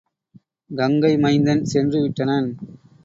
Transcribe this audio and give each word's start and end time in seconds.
கங்கை 0.69 1.17
மைந்தன் 1.17 1.63
சென்று 1.65 2.01
விட்டனன். 2.01 2.49